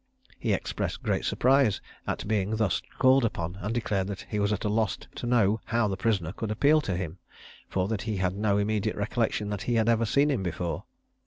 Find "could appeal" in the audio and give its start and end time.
6.31-6.81